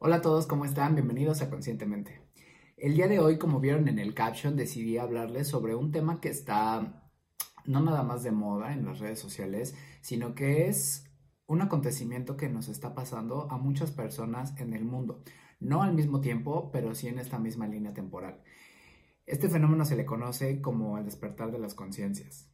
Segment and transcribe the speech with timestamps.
[0.00, 0.94] Hola a todos, ¿cómo están?
[0.94, 2.20] Bienvenidos a Conscientemente.
[2.76, 6.28] El día de hoy, como vieron en el caption, decidí hablarles sobre un tema que
[6.28, 7.10] está
[7.64, 11.10] no nada más de moda en las redes sociales, sino que es
[11.46, 15.24] un acontecimiento que nos está pasando a muchas personas en el mundo.
[15.58, 18.40] No al mismo tiempo, pero sí en esta misma línea temporal.
[19.26, 22.48] Este fenómeno se le conoce como el despertar de las conciencias.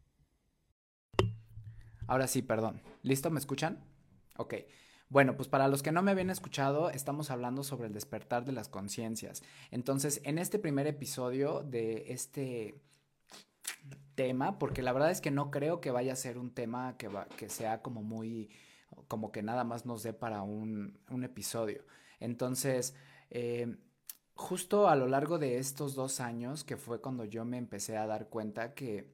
[2.06, 2.80] Ahora sí, perdón.
[3.02, 3.30] ¿Listo?
[3.30, 3.84] ¿Me escuchan?
[4.38, 4.54] Ok.
[5.08, 8.52] Bueno, pues para los que no me habían escuchado, estamos hablando sobre el despertar de
[8.52, 9.42] las conciencias.
[9.70, 12.80] Entonces, en este primer episodio de este
[14.14, 17.08] tema, porque la verdad es que no creo que vaya a ser un tema que,
[17.08, 18.50] va, que sea como muy,
[19.08, 21.84] como que nada más nos dé para un, episodio.
[22.20, 22.94] Entonces,
[23.30, 23.76] eh,
[24.34, 28.06] justo a lo largo de estos dos años, que fue cuando yo me empecé a
[28.06, 29.12] dar cuenta que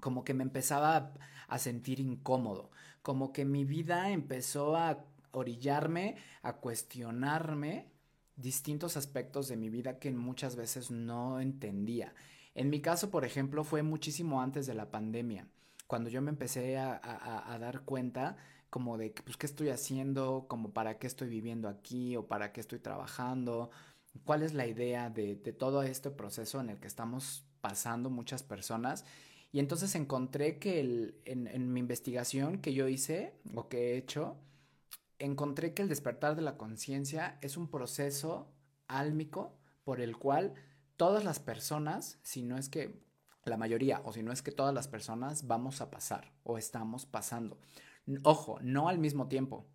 [0.00, 1.12] como que me empezaba
[1.48, 2.70] a sentir incómodo,
[3.02, 7.90] como que mi vida empezó a orillarme a cuestionarme
[8.36, 12.14] distintos aspectos de mi vida que muchas veces no entendía.
[12.54, 15.46] En mi caso, por ejemplo, fue muchísimo antes de la pandemia,
[15.86, 18.36] cuando yo me empecé a, dar cuenta
[18.70, 22.60] como de, pues, qué estoy haciendo, como para qué estoy viviendo aquí o para qué
[22.60, 23.70] estoy trabajando,
[24.24, 29.04] cuál es la idea de, todo este proceso en el que estamos pasando muchas personas.
[29.50, 30.78] Y entonces encontré que
[31.24, 34.36] en, en mi investigación que yo hice o que he hecho,
[35.20, 38.52] encontré que el despertar de la conciencia es un proceso
[38.88, 40.54] álmico por el cual
[40.96, 43.00] todas las personas, si no es que
[43.44, 47.06] la mayoría o si no es que todas las personas vamos a pasar o estamos
[47.06, 47.58] pasando.
[48.24, 49.66] Ojo, no al mismo tiempo,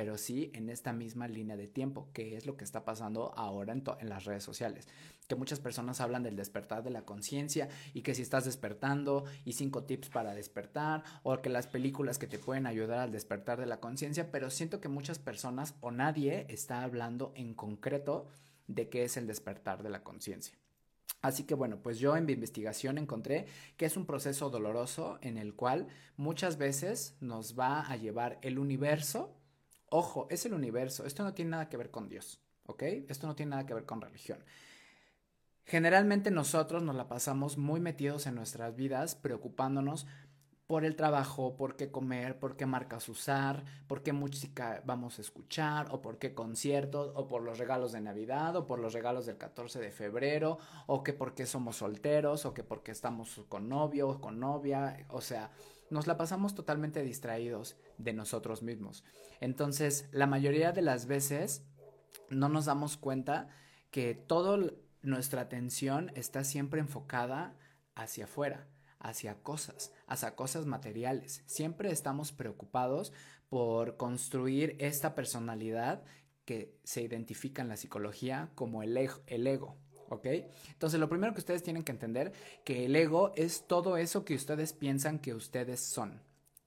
[0.00, 3.74] pero sí en esta misma línea de tiempo, que es lo que está pasando ahora
[3.74, 4.88] en, en las redes sociales.
[5.28, 9.52] Que muchas personas hablan del despertar de la conciencia y que si estás despertando y
[9.52, 13.66] cinco tips para despertar o que las películas que te pueden ayudar al despertar de
[13.66, 18.26] la conciencia, pero siento que muchas personas o nadie está hablando en concreto
[18.68, 20.56] de qué es el despertar de la conciencia.
[21.20, 23.44] Así que bueno, pues yo en mi investigación encontré
[23.76, 28.58] que es un proceso doloroso en el cual muchas veces nos va a llevar el
[28.58, 29.36] universo
[29.90, 31.04] Ojo, es el universo.
[31.04, 32.82] Esto no tiene nada que ver con Dios, ¿ok?
[33.08, 34.42] Esto no tiene nada que ver con religión.
[35.64, 40.06] Generalmente nosotros nos la pasamos muy metidos en nuestras vidas, preocupándonos
[40.70, 45.22] por el trabajo, por qué comer, por qué marcas usar, por qué música vamos a
[45.22, 49.26] escuchar, o por qué conciertos, o por los regalos de Navidad, o por los regalos
[49.26, 53.68] del 14 de febrero, o que por qué somos solteros, o que porque estamos con
[53.68, 55.50] novio o con novia, o sea,
[55.90, 59.02] nos la pasamos totalmente distraídos de nosotros mismos.
[59.40, 61.64] Entonces, la mayoría de las veces
[62.28, 63.48] no nos damos cuenta
[63.90, 64.56] que toda
[65.02, 67.56] nuestra atención está siempre enfocada
[67.96, 68.68] hacia afuera,
[69.00, 71.42] hacia cosas, hacia cosas materiales.
[71.46, 73.12] Siempre estamos preocupados
[73.48, 76.04] por construir esta personalidad
[76.44, 78.96] que se identifica en la psicología como el
[79.26, 79.76] el ego
[80.10, 80.26] ¿ok?
[80.72, 82.32] Entonces lo primero que ustedes tienen que entender
[82.64, 86.20] que el ego es todo eso que ustedes piensan que ustedes son.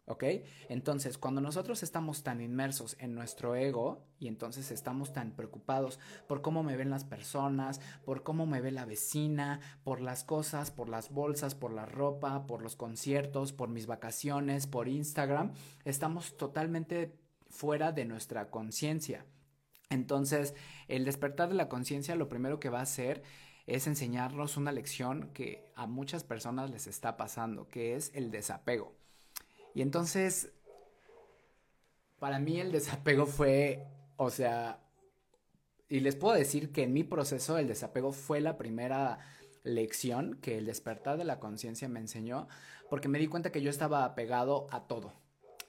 [0.06, 0.24] ¿Ok?
[0.68, 5.98] Entonces, cuando nosotros estamos tan inmersos en nuestro ego y entonces estamos tan preocupados
[6.28, 10.72] por cómo me ven las personas, por cómo me ve la vecina, por las cosas,
[10.72, 15.54] por las bolsas, por la ropa, por los conciertos, por mis vacaciones, por Instagram,
[15.86, 17.18] estamos totalmente
[17.50, 19.26] fuera de nuestra conciencia.
[19.90, 20.54] Entonces,
[20.90, 23.24] el despertar de la conciencia lo primero que va a hacer
[23.68, 28.98] es enseñarnos una lección que a muchas personas les está pasando, que es el desapego.
[29.74, 30.52] Y entonces,
[32.20, 34.80] para mí el desapego fue, o sea,
[35.90, 39.20] y les puedo decir que en mi proceso el desapego fue la primera
[39.64, 42.48] lección que el despertar de la conciencia me enseñó,
[42.90, 45.14] porque me di cuenta que yo estaba apegado a todo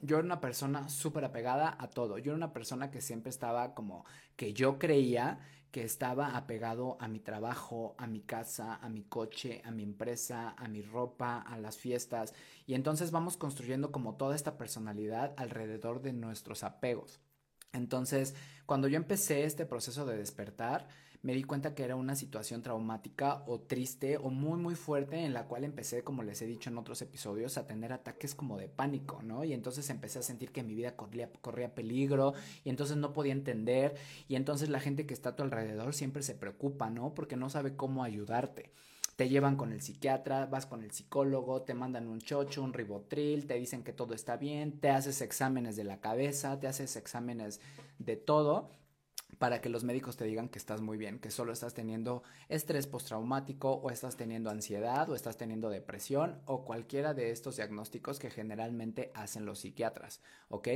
[0.04, 2.18] yo era una persona súper apegada a todo.
[2.18, 4.04] Yo era una persona que siempre estaba como
[4.36, 5.38] que yo creía
[5.74, 10.54] que estaba apegado a mi trabajo, a mi casa, a mi coche, a mi empresa,
[10.56, 12.32] a mi ropa, a las fiestas.
[12.64, 17.18] Y entonces vamos construyendo como toda esta personalidad alrededor de nuestros apegos.
[17.72, 18.36] Entonces,
[18.66, 20.86] cuando yo empecé este proceso de despertar,
[21.24, 25.32] me di cuenta que era una situación traumática o triste o muy muy fuerte en
[25.32, 28.68] la cual empecé, como les he dicho en otros episodios, a tener ataques como de
[28.68, 29.42] pánico, ¿no?
[29.42, 33.32] Y entonces empecé a sentir que mi vida corría, corría peligro y entonces no podía
[33.32, 33.94] entender
[34.28, 37.14] y entonces la gente que está a tu alrededor siempre se preocupa, ¿no?
[37.14, 38.70] Porque no sabe cómo ayudarte
[39.16, 43.46] te llevan con el psiquiatra, vas con el psicólogo, te mandan un chocho, un ribotril,
[43.46, 47.60] te dicen que todo está bien, te haces exámenes de la cabeza, te haces exámenes
[47.98, 48.70] de todo
[49.38, 52.86] para que los médicos te digan que estás muy bien, que solo estás teniendo estrés
[52.86, 58.30] postraumático o estás teniendo ansiedad o estás teniendo depresión o cualquiera de estos diagnósticos que
[58.30, 60.68] generalmente hacen los psiquiatras, ¿ok?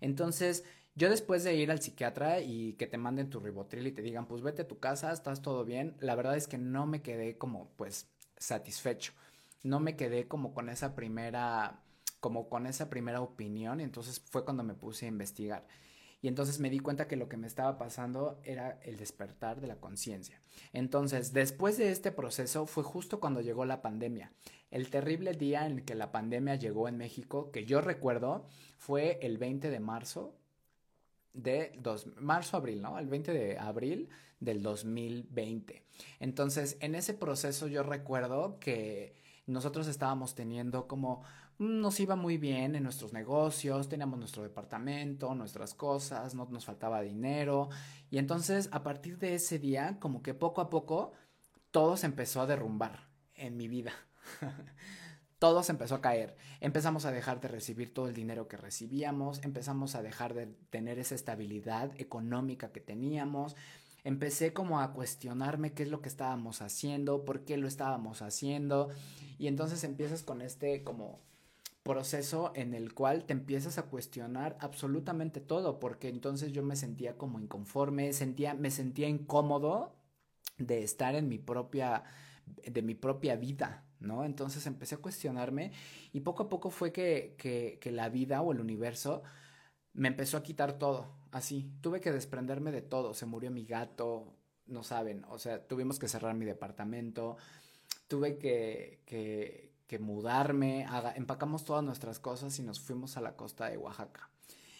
[0.00, 0.64] Entonces,
[0.98, 4.26] Yo después de ir al psiquiatra y que te manden tu ribotril y te digan,
[4.26, 7.36] pues vete a tu casa, estás todo bien, la verdad es que no me quedé
[7.36, 9.12] como, pues, satisfecho.
[9.62, 11.82] No me quedé como con esa primera,
[12.20, 15.66] como con esa primera opinión, entonces fue cuando me puse a investigar.
[16.22, 19.66] Y entonces me di cuenta que lo que me estaba pasando era el despertar de
[19.66, 20.40] la conciencia.
[20.72, 24.32] Entonces, después de este proceso fue justo cuando llegó la pandemia.
[24.70, 28.46] El terrible día en que la pandemia llegó en México, que yo recuerdo,
[28.78, 30.34] fue el 20 de marzo
[31.32, 32.98] de dos, marzo abril, ¿no?
[32.98, 34.08] El 20 de abril
[34.40, 35.84] del 2020.
[36.18, 39.14] Entonces, en ese proceso yo recuerdo que
[39.46, 41.22] nosotros estábamos teniendo como
[41.58, 47.00] nos iba muy bien en nuestros negocios, teníamos nuestro departamento, nuestras cosas, no nos faltaba
[47.00, 47.70] dinero.
[48.10, 51.12] Y entonces, a partir de ese día, como que poco a poco,
[51.70, 53.92] todo se empezó a derrumbar en mi vida.
[55.38, 56.36] todo se empezó a caer.
[56.60, 60.98] Empezamos a dejar de recibir todo el dinero que recibíamos, empezamos a dejar de tener
[60.98, 63.56] esa estabilidad económica que teníamos.
[64.04, 68.88] Empecé como a cuestionarme qué es lo que estábamos haciendo, por qué lo estábamos haciendo.
[69.38, 71.25] Y entonces empiezas con este como
[71.86, 77.16] proceso en el cual te empiezas a cuestionar absolutamente todo, porque entonces yo me sentía
[77.16, 79.94] como inconforme, sentía, me sentía incómodo
[80.58, 82.02] de estar en mi propia,
[82.44, 84.24] de mi propia vida, ¿no?
[84.24, 85.70] Entonces empecé a cuestionarme
[86.12, 89.22] y poco a poco fue que, que, que la vida o el universo
[89.92, 94.34] me empezó a quitar todo, así, tuve que desprenderme de todo, se murió mi gato,
[94.66, 97.36] no saben, o sea, tuvimos que cerrar mi departamento,
[98.08, 103.68] tuve que, que, que mudarme, empacamos todas nuestras cosas y nos fuimos a la costa
[103.70, 104.30] de Oaxaca.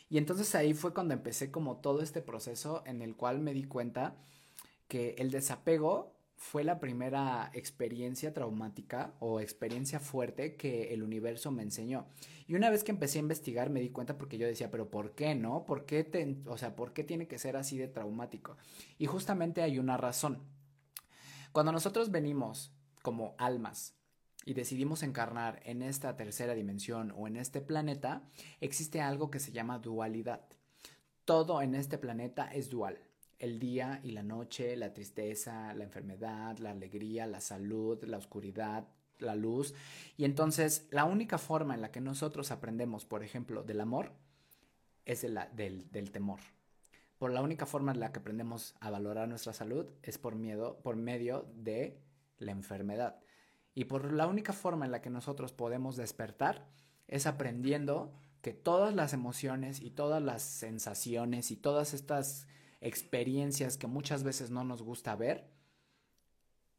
[0.08, 3.64] Y entonces ahí fue cuando empecé como todo este proceso en el cual me di
[3.64, 4.16] cuenta
[4.88, 11.62] que el desapego fue la primera experiencia traumática o experiencia fuerte que el universo me
[11.62, 12.06] enseñó.
[12.46, 15.14] Y una vez que empecé a investigar me di cuenta porque yo decía, pero ¿por
[15.14, 15.64] qué no?
[15.64, 18.56] ¿Por qué te, o sea, por qué tiene que ser así de traumático?
[18.98, 20.42] Y justamente hay una razón.
[21.52, 22.70] Cuando nosotros venimos
[23.02, 23.95] como almas
[24.46, 28.22] y decidimos encarnar en esta tercera dimensión o en este planeta,
[28.60, 30.46] existe algo que se llama dualidad.
[31.24, 32.96] Todo en este planeta es dual.
[33.40, 38.86] El día y la noche, la tristeza, la enfermedad, la alegría, la salud, la oscuridad,
[39.18, 39.74] la luz.
[40.16, 44.12] Y entonces la única forma en la que nosotros aprendemos, por ejemplo, del amor,
[45.04, 46.38] es del, del temor.
[47.18, 50.78] Por la única forma en la que aprendemos a valorar nuestra salud es por miedo,
[50.84, 51.98] por medio de
[52.38, 53.18] la enfermedad.
[53.76, 56.66] Y por la única forma en la que nosotros podemos despertar
[57.08, 62.48] es aprendiendo que todas las emociones y todas las sensaciones y todas estas
[62.80, 65.50] experiencias que muchas veces no nos gusta ver,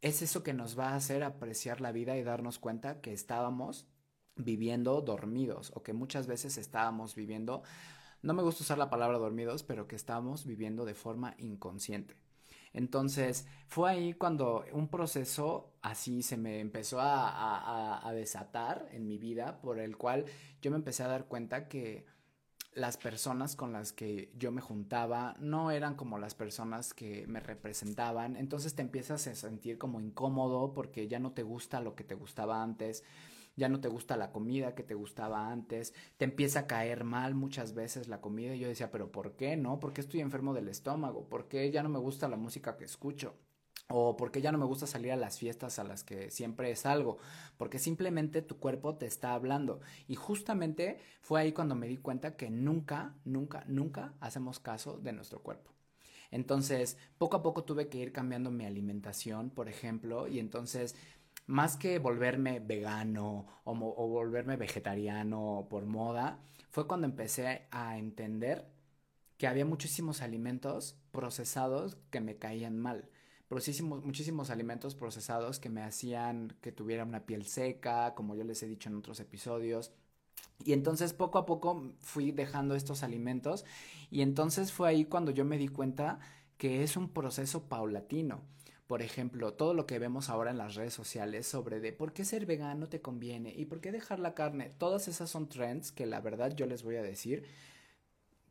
[0.01, 3.85] es eso que nos va a hacer apreciar la vida y darnos cuenta que estábamos
[4.35, 7.61] viviendo dormidos o que muchas veces estábamos viviendo,
[8.23, 12.15] no me gusta usar la palabra dormidos, pero que estábamos viviendo de forma inconsciente.
[12.77, 19.59] Entonces, fue ahí cuando un proceso así se me empezó a, desatar en mi vida,
[19.61, 20.25] por el cual
[20.61, 22.05] yo me empecé a dar cuenta que
[22.73, 27.39] las personas con las que yo me juntaba no eran como las personas que me
[27.39, 32.03] representaban, entonces te empiezas a sentir como incómodo porque ya no te gusta lo que
[32.03, 33.03] te gustaba antes,
[33.57, 37.35] ya no te gusta la comida que te gustaba antes, te empieza a caer mal
[37.35, 39.79] muchas veces la comida y yo decía, pero ¿por qué no?
[39.79, 41.27] ¿Por qué estoy enfermo del estómago?
[41.27, 43.35] ¿Por qué ya no me gusta la música que escucho?
[43.89, 46.75] o por qué ya no me gusta salir a las fiestas a las que siempre
[46.75, 47.19] salgo,
[47.57, 49.79] porque simplemente tu cuerpo te está hablando.
[50.07, 55.13] Y justamente fue ahí cuando me di cuenta que nunca, nunca, nunca hacemos caso de
[55.13, 55.71] nuestro cuerpo.
[56.31, 60.95] Entonces, poco a poco tuve que ir cambiando mi alimentación, por ejemplo, y entonces
[61.47, 66.39] más que volverme vegano o, volverme vegetariano por moda,
[66.69, 68.67] fue cuando empecé a entender
[69.37, 73.09] que había muchísimos alimentos procesados que me caían mal.
[73.49, 78.61] Muchísimos, muchísimos alimentos procesados que me hacían que tuviera una piel seca, como yo les
[78.61, 79.93] he dicho en otros episodios.
[80.65, 83.63] Y entonces poco a poco fui dejando estos alimentos
[84.09, 86.19] y entonces fue ahí cuando yo me di cuenta
[86.57, 88.41] que es un proceso paulatino
[88.87, 92.23] por ejemplo, todo lo que vemos ahora en las redes sociales sobre de por qué
[92.23, 96.05] ser vegano te conviene y por qué dejar la carne, todas esas son trends que
[96.05, 97.43] la verdad yo les voy a decir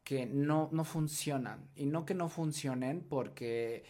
[0.04, 1.68] que no, no funcionan.
[1.74, 3.84] Y no que no funcionen porque,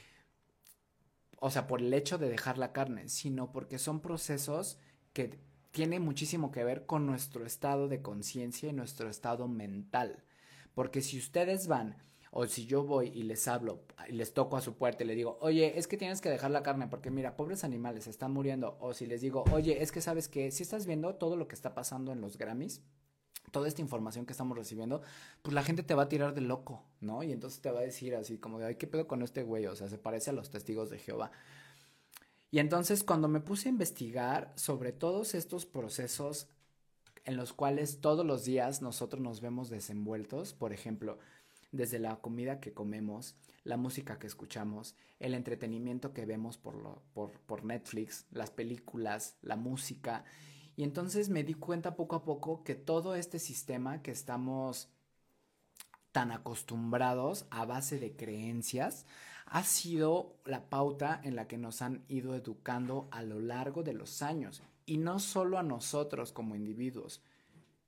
[1.40, 4.78] o sea, por el hecho de dejar la carne, sino porque son procesos
[5.12, 5.38] que
[5.72, 10.22] tienen muchísimo que ver con nuestro estado de conciencia y nuestro estado mental.
[10.74, 11.96] Porque si ustedes van
[12.38, 15.14] o si yo voy y les hablo y les toco a su puerta y le
[15.14, 18.76] digo, oye, es que tienes que dejar la carne porque mira, pobres animales están muriendo.
[18.78, 21.54] O si les digo, oye, es que sabes que si estás viendo todo lo que
[21.54, 22.82] está pasando en los Grammys,
[23.52, 25.00] toda esta información que estamos recibiendo,
[25.40, 27.22] pues la gente te va a tirar de loco, ¿no?
[27.22, 29.64] Y entonces te va a decir así como ay, ¿qué pedo con este güey?
[29.64, 31.30] O sea, se parece a los testigos de Jehová.
[32.50, 36.48] Y entonces cuando me puse a investigar sobre todos estos procesos
[37.24, 41.18] en los cuales todos los días nosotros nos vemos desenvueltos, por ejemplo,
[41.76, 48.26] desde la comida que comemos, la música que escuchamos, el entretenimiento que vemos por, Netflix,
[48.30, 50.24] las películas, la música.
[50.76, 54.88] Y entonces me di cuenta poco a poco que todo este sistema que estamos
[56.12, 59.06] tan acostumbrados a base de creencias
[59.46, 63.92] ha sido la pauta en la que nos han ido educando a lo largo de
[63.92, 64.62] los años.
[64.86, 67.22] Y no solo a nosotros como individuos,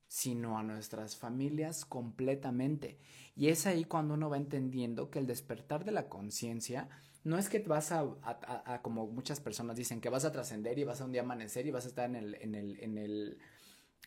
[0.08, 2.98] sino a nuestras familias completamente.
[3.36, 6.88] Y es ahí cuando uno va entendiendo que el despertar de la conciencia
[7.24, 11.00] no es que vas a, como muchas personas dicen, que vas a trascender y vas
[11.00, 13.38] a un día amanecer y vas a estar en el, en el, en el,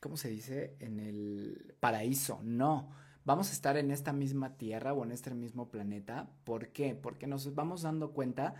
[0.01, 0.75] ¿cómo se dice?
[0.79, 2.39] En el paraíso.
[2.43, 2.89] No,
[3.23, 6.31] vamos a estar en esta misma tierra o en este mismo planeta.
[6.43, 6.95] ¿Por qué?
[6.95, 8.55] Porque nos vamos dando cuenta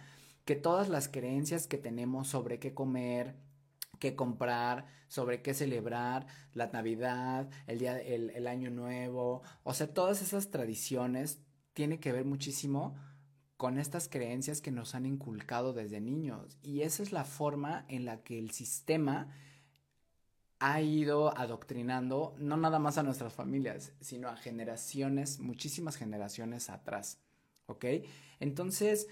[0.45, 3.35] que todas las creencias que tenemos sobre qué comer,
[4.01, 9.93] qué comprar, sobre qué celebrar, la Navidad, el día, el, el Año Nuevo, o sea,
[9.93, 11.39] todas esas tradiciones
[11.73, 12.95] tienen que ver muchísimo
[13.57, 16.57] con estas creencias que nos han inculcado desde niños.
[16.63, 19.29] Y esa es la forma en la que el sistema
[20.57, 27.19] ha ido adoctrinando no nada más a nuestras familias, sino a generaciones, muchísimas generaciones atrás.
[27.67, 27.85] ¿Ok?
[28.39, 29.07] Entonces,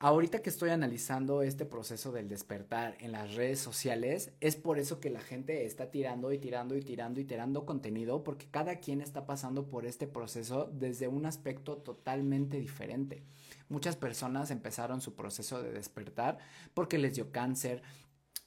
[0.00, 5.00] Ahorita que estoy analizando este proceso del despertar en las redes sociales, es por eso
[5.00, 9.00] que la gente está tirando y tirando y tirando y tirando contenido, porque cada quien
[9.00, 13.22] está pasando por este proceso desde un aspecto totalmente diferente.
[13.70, 16.36] Muchas personas empezaron su proceso de despertar
[16.74, 17.82] porque les dio cáncer,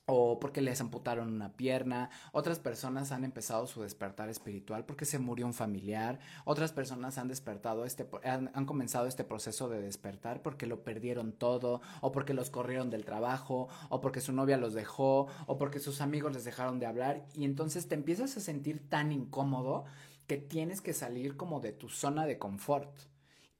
[0.09, 5.19] o porque les amputaron una pierna, otras personas han empezado su despertar espiritual porque se
[5.19, 10.41] murió un familiar, otras personas han despertado este, han, han, comenzado este proceso de despertar
[10.41, 14.73] porque lo perdieron todo, o porque los corrieron del trabajo, o porque su novia los
[14.73, 18.87] dejó, o porque sus amigos les dejaron de hablar, y entonces te empiezas a sentir
[18.87, 19.83] tan incómodo
[20.25, 22.97] que tienes que salir como de tu zona de confort.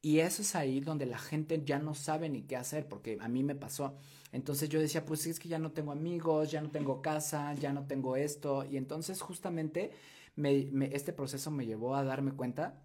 [0.01, 3.27] Y eso es ahí donde la gente ya no sabe ni qué hacer, porque a
[3.27, 3.97] mí me pasó.
[4.37, 7.73] Entonces yo decía, pues es que ya no tengo amigos, ya no tengo casa, ya
[7.73, 8.65] no tengo esto.
[8.69, 9.89] Y entonces justamente
[10.35, 12.79] me, este proceso me llevó a darme cuenta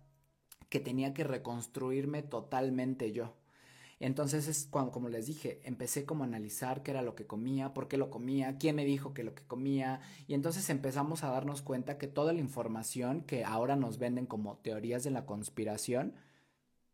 [0.70, 3.36] que tenía que reconstruirme totalmente yo.
[4.00, 7.74] Entonces es cuando, como les dije, empecé como a analizar qué era lo que comía,
[7.74, 10.00] por qué lo comía, quién me dijo que lo que comía.
[10.26, 14.56] Y entonces empezamos a darnos cuenta que toda la información que ahora nos venden como
[14.56, 16.14] teorías de la conspiración,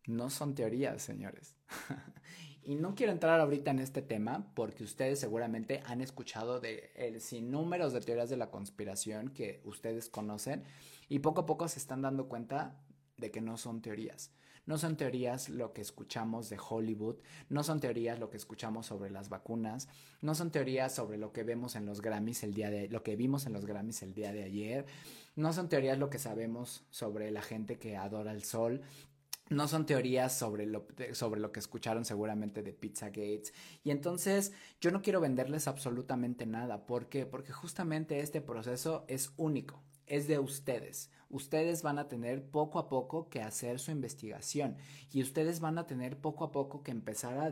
[0.04, 1.54] no son teorías, señores.
[2.62, 7.20] y no quiero entrar ahorita en este tema porque ustedes seguramente han escuchado de el
[7.20, 10.64] sinnúmeros de teorías de la conspiración que ustedes conocen
[11.08, 12.76] y poco a poco se están dando cuenta
[13.16, 14.30] de que no son teorías.
[14.66, 17.16] No son teorías lo que escuchamos de Hollywood,
[17.48, 19.88] no son teorías lo que escuchamos sobre las vacunas,
[20.20, 23.16] no son teorías sobre lo que vemos en los Grammys el día de lo que
[23.16, 24.84] vimos en los Grammys el día de ayer,
[25.36, 28.82] no son teorías lo que sabemos sobre la gente que adora el sol,
[29.50, 33.52] no son teorías sobre lo, sobre lo que escucharon seguramente de Pizza Gates.
[33.82, 36.86] Y entonces yo no quiero venderles absolutamente nada.
[36.86, 37.26] ¿Por qué?
[37.26, 41.10] Porque justamente este proceso es único, es de ustedes.
[41.30, 44.76] Ustedes van a tener poco a poco que hacer su investigación
[45.12, 47.50] y ustedes van a tener poco a poco que empezar a, a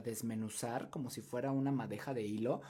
[0.00, 2.62] desmenuzar como si fuera una madeja de hilo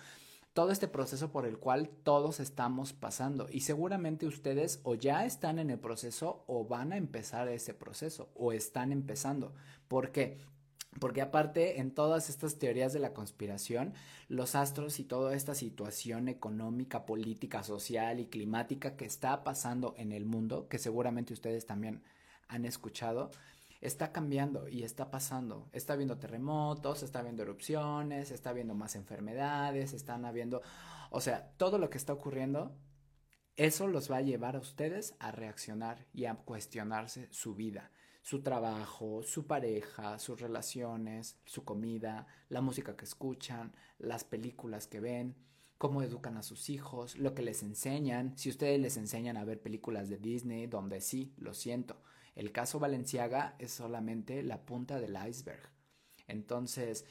[0.59, 5.61] todo este proceso por el cual todos estamos pasando y seguramente ustedes o ya están
[5.61, 9.55] en el proceso o van a empezar ese proceso o están empezando.
[9.87, 10.37] ¿Por qué?
[10.99, 13.95] Porque aparte, en todas estas teorías de la conspiración,
[14.27, 20.11] los astros y toda esta situación económica, política, social y climática que está pasando en
[20.11, 22.03] el mundo, que seguramente ustedes también
[22.49, 23.31] han escuchado,
[23.81, 25.69] está cambiando y está pasando.
[25.73, 30.63] Está habiendo terremotos, está habiendo erupciones, está habiendo más enfermedades, están habiendo,
[31.11, 32.77] o sea, todo lo que está ocurriendo,
[33.57, 37.91] eso los va a llevar a ustedes a reaccionar y a cuestionarse su vida,
[38.23, 45.01] su trabajo, su pareja, sus relaciones, su comida, la música que escuchan, las películas que
[45.01, 45.37] ven
[45.79, 49.63] cómo educan a sus hijos, lo que les enseñan, si ustedes les enseñan a ver
[49.63, 52.03] películas de Disney, donde sí, lo siento,
[52.39, 55.69] el caso Valenciaga es solamente la punta del iceberg.
[56.29, 57.05] Entonces,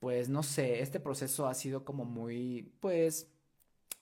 [0.00, 3.28] pues no sé, este proceso ha sido como muy, pues,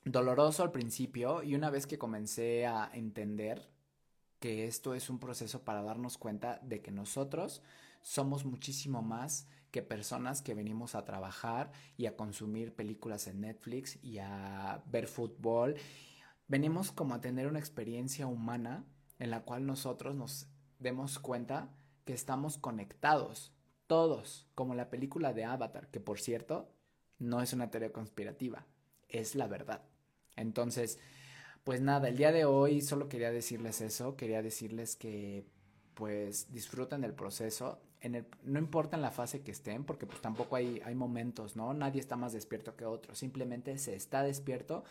[0.04, 3.68] doloroso al principio y una vez que comencé a entender
[4.38, 7.62] que esto es un proceso para darnos cuenta de que nosotros
[8.02, 13.98] somos muchísimo más que personas que venimos a trabajar y a consumir películas en Netflix
[14.04, 15.74] y a ver fútbol
[16.46, 18.84] venimos como a tener una experiencia humana
[19.18, 20.46] en la cual nosotros nos
[20.80, 21.70] demos cuenta
[22.04, 23.52] que estamos conectados,
[23.86, 26.68] todos, como la película de Avatar, que por cierto,
[27.18, 28.66] no es una teoría conspirativa,
[29.08, 29.82] es la verdad.
[30.36, 30.98] Entonces,
[31.64, 35.44] pues nada, el día de hoy solo quería decirles eso, quería decirles que
[35.94, 40.22] pues disfruten del proceso, en el, no importa en la fase que estén, porque pues
[40.22, 41.74] tampoco hay, hay momentos, ¿no?
[41.74, 44.84] Nadie está más despierto que otro, simplemente se está despierto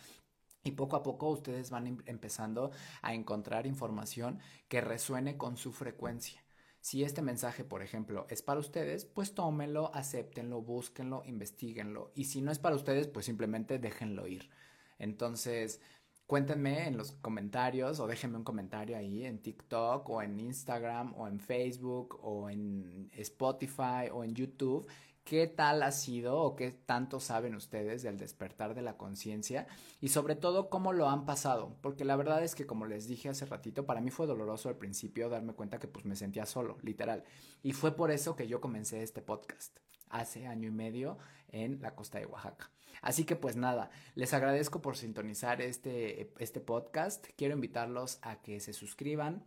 [0.63, 5.71] y poco a poco ustedes van em, empezando a encontrar información que resuene con su
[5.71, 6.43] frecuencia.
[6.81, 12.11] Si este mensaje, por ejemplo, es para ustedes, pues tómenlo, acéptenlo, búsquenlo, investiguenlo.
[12.15, 14.49] Y si no es para ustedes, pues simplemente déjenlo ir.
[14.97, 15.81] Entonces,
[16.25, 21.27] cuéntenme en los comentarios o déjenme un comentario ahí en TikTok o en Instagram o
[21.27, 24.87] en Facebook o en Spotify o en YouTube.
[25.29, 29.67] ¿Qué tal ha sido o qué tanto saben ustedes del despertar de la conciencia?
[30.01, 31.77] Y sobre todo, ¿cómo lo han pasado?
[31.83, 34.77] Porque la verdad es que, como les dije hace ratito, para mí fue doloroso al
[34.77, 37.25] principio darme cuenta que pues me sentía solo, literal.
[37.61, 39.77] Y fue por eso que yo comencé este podcast
[40.09, 41.19] hace año y medio
[41.49, 42.71] en la costa de Oaxaca.
[43.03, 47.27] Así que pues nada, les agradezco por sintonizar este, este podcast.
[47.37, 49.45] Quiero invitarlos a que se suscriban,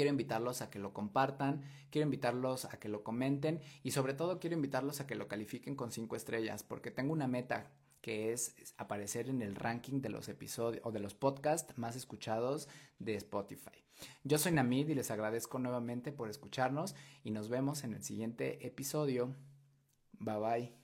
[0.00, 4.40] Quiero invitarlos a que lo compartan, quiero invitarlos a que lo comenten y sobre todo
[4.40, 8.54] quiero invitarlos a que lo califiquen con cinco estrellas porque tengo una meta que es
[8.78, 12.66] aparecer en el ranking de los episodios o de los podcasts más escuchados
[12.98, 13.84] de Spotify.
[14.24, 18.66] Yo soy Namid y les agradezco nuevamente por escucharnos y nos vemos en el siguiente
[18.66, 19.34] episodio.
[20.18, 20.79] Bye bye.